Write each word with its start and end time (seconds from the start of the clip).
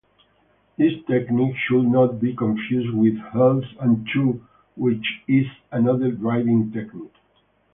This 0.79 0.93
technique 1.07 1.55
should 1.67 1.85
not 1.85 2.19
be 2.19 2.35
confused 2.35 2.89
with 2.91 3.13
heel-and-toe, 3.33 4.41
which 4.75 5.21
is 5.27 5.45
another 5.71 6.11
driving 6.11 6.71
technique. 6.71 7.13